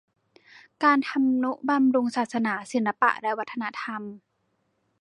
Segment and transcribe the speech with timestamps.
[0.83, 4.01] การทำนุบำรุงศาสนา ศิลปะและวัฒนธรรม